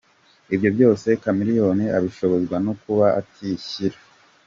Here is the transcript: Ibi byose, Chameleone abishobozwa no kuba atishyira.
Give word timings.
Ibi 0.55 0.67
byose, 0.75 1.07
Chameleone 1.21 1.85
abishobozwa 1.97 2.55
no 2.65 2.73
kuba 2.81 3.05
atishyira. 3.19 3.97